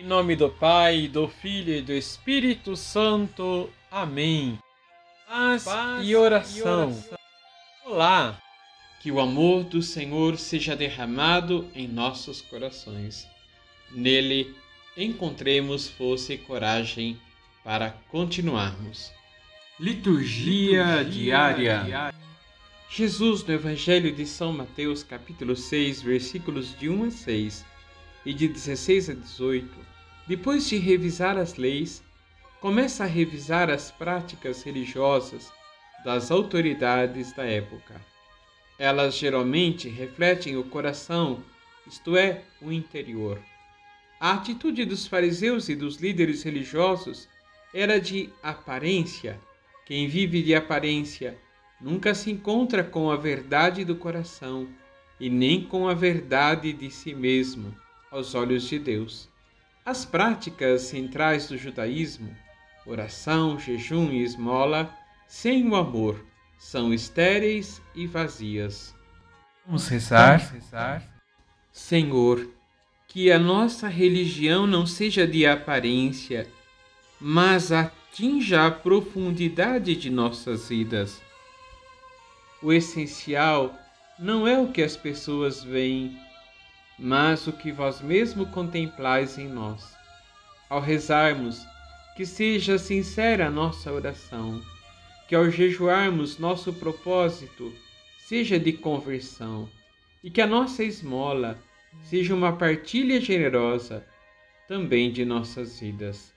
Em 0.00 0.06
nome 0.06 0.34
do 0.34 0.48
Pai, 0.48 1.08
do 1.08 1.28
Filho 1.28 1.74
e 1.74 1.82
do 1.82 1.92
Espírito 1.92 2.74
Santo. 2.74 3.68
Amém. 3.90 4.58
Paz, 5.28 5.64
Paz 5.64 6.08
e, 6.08 6.16
oração. 6.16 6.58
e 6.58 6.62
oração. 6.62 7.18
Olá! 7.84 8.42
Que 9.02 9.12
o 9.12 9.20
amor 9.20 9.62
do 9.64 9.82
Senhor 9.82 10.38
seja 10.38 10.74
derramado 10.74 11.68
em 11.74 11.86
nossos 11.86 12.40
corações. 12.40 13.28
Nele 13.90 14.54
encontremos 14.96 15.90
força 15.90 16.32
e 16.32 16.38
coragem 16.38 17.20
para 17.62 17.90
continuarmos. 18.10 19.12
Liturgia, 19.78 21.02
Liturgia 21.02 21.10
diária. 21.10 21.84
diária. 21.84 22.18
Jesus, 22.88 23.44
no 23.44 23.52
Evangelho 23.52 24.10
de 24.10 24.24
São 24.24 24.50
Mateus, 24.50 25.02
capítulo 25.02 25.54
6, 25.54 26.00
versículos 26.00 26.74
de 26.78 26.88
1 26.88 27.04
a 27.04 27.10
6 27.10 27.70
e 28.24 28.32
de 28.32 28.48
16 28.48 29.10
a 29.10 29.14
18, 29.14 29.89
depois 30.30 30.68
de 30.68 30.76
revisar 30.76 31.36
as 31.36 31.56
leis, 31.56 32.04
começa 32.60 33.02
a 33.02 33.06
revisar 33.08 33.68
as 33.68 33.90
práticas 33.90 34.62
religiosas 34.62 35.52
das 36.04 36.30
autoridades 36.30 37.32
da 37.32 37.42
época. 37.42 38.00
Elas 38.78 39.16
geralmente 39.16 39.88
refletem 39.88 40.56
o 40.56 40.62
coração, 40.62 41.42
isto 41.84 42.16
é, 42.16 42.44
o 42.62 42.70
interior. 42.70 43.42
A 44.20 44.34
atitude 44.34 44.84
dos 44.84 45.04
fariseus 45.04 45.68
e 45.68 45.74
dos 45.74 45.96
líderes 45.96 46.44
religiosos 46.44 47.28
era 47.74 48.00
de 48.00 48.30
aparência. 48.40 49.36
Quem 49.84 50.06
vive 50.06 50.44
de 50.44 50.54
aparência 50.54 51.36
nunca 51.80 52.14
se 52.14 52.30
encontra 52.30 52.84
com 52.84 53.10
a 53.10 53.16
verdade 53.16 53.84
do 53.84 53.96
coração 53.96 54.68
e 55.18 55.28
nem 55.28 55.64
com 55.64 55.88
a 55.88 55.92
verdade 55.92 56.72
de 56.72 56.88
si 56.88 57.16
mesmo 57.16 57.74
aos 58.12 58.36
olhos 58.36 58.68
de 58.68 58.78
Deus. 58.78 59.29
As 59.90 60.04
práticas 60.04 60.82
centrais 60.82 61.48
do 61.48 61.58
judaísmo, 61.58 62.32
oração, 62.86 63.58
jejum 63.58 64.12
e 64.12 64.22
esmola, 64.22 64.88
sem 65.26 65.68
o 65.68 65.74
amor, 65.74 66.24
são 66.56 66.94
estéreis 66.94 67.82
e 67.92 68.06
vazias. 68.06 68.94
Vamos 69.66 69.88
rezar. 69.88 70.38
Vamos 70.38 70.52
rezar. 70.52 71.02
Senhor, 71.72 72.48
que 73.08 73.32
a 73.32 73.38
nossa 73.38 73.88
religião 73.88 74.64
não 74.64 74.86
seja 74.86 75.26
de 75.26 75.44
aparência, 75.44 76.46
mas 77.20 77.72
atinja 77.72 78.66
a 78.66 78.70
profundidade 78.70 79.96
de 79.96 80.08
nossas 80.08 80.68
vidas 80.68 81.20
o 82.62 82.72
essencial 82.72 83.74
não 84.18 84.46
é 84.46 84.58
o 84.58 84.68
que 84.68 84.82
as 84.82 84.96
pessoas 84.96 85.64
veem, 85.64 86.16
mas 87.00 87.46
o 87.46 87.52
que 87.52 87.72
vós 87.72 88.02
mesmo 88.02 88.46
contemplais 88.46 89.38
em 89.38 89.48
nós. 89.48 89.96
Ao 90.68 90.80
rezarmos, 90.80 91.64
que 92.14 92.26
seja 92.26 92.78
sincera 92.78 93.46
a 93.46 93.50
nossa 93.50 93.90
oração, 93.90 94.62
que 95.26 95.34
ao 95.34 95.50
jejuarmos 95.50 96.38
nosso 96.38 96.74
propósito 96.74 97.74
seja 98.18 98.60
de 98.60 98.74
conversão 98.74 99.68
e 100.22 100.30
que 100.30 100.42
a 100.42 100.46
nossa 100.46 100.84
esmola 100.84 101.58
seja 102.02 102.34
uma 102.34 102.52
partilha 102.52 103.20
generosa 103.20 104.06
também 104.68 105.10
de 105.10 105.24
nossas 105.24 105.80
vidas. 105.80 106.34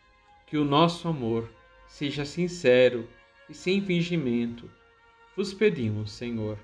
Que 0.47 0.57
o 0.57 0.63
nosso 0.63 1.07
amor 1.07 1.51
seja 1.87 2.23
sincero 2.23 3.07
e 3.49 3.53
sem 3.53 3.81
fingimento 3.81 4.71
vos 5.35 5.53
pedimos, 5.53 6.11
Senhor. 6.11 6.57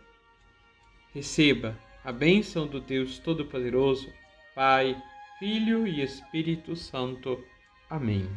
Receba 1.13 1.77
a 2.09 2.11
bênção 2.11 2.65
do 2.65 2.81
Deus 2.81 3.19
Todo-Poderoso, 3.19 4.11
Pai, 4.55 4.99
Filho 5.37 5.85
e 5.85 6.01
Espírito 6.01 6.75
Santo. 6.75 7.45
Amém. 7.87 8.27